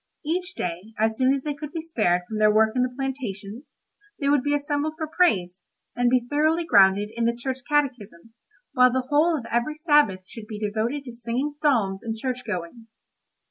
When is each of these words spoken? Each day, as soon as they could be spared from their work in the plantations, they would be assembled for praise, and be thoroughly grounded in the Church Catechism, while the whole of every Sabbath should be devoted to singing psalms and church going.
Each 0.25 0.55
day, 0.55 0.95
as 0.97 1.15
soon 1.15 1.31
as 1.31 1.43
they 1.43 1.53
could 1.53 1.71
be 1.71 1.83
spared 1.83 2.23
from 2.27 2.39
their 2.39 2.51
work 2.51 2.75
in 2.75 2.81
the 2.81 2.89
plantations, 2.97 3.77
they 4.19 4.29
would 4.29 4.41
be 4.41 4.55
assembled 4.55 4.95
for 4.97 5.05
praise, 5.05 5.57
and 5.95 6.09
be 6.09 6.25
thoroughly 6.27 6.65
grounded 6.65 7.11
in 7.15 7.25
the 7.25 7.35
Church 7.35 7.59
Catechism, 7.69 8.33
while 8.73 8.91
the 8.91 9.05
whole 9.09 9.37
of 9.37 9.45
every 9.51 9.75
Sabbath 9.75 10.27
should 10.27 10.47
be 10.47 10.57
devoted 10.57 11.03
to 11.03 11.11
singing 11.11 11.53
psalms 11.55 12.01
and 12.01 12.17
church 12.17 12.43
going. 12.43 12.87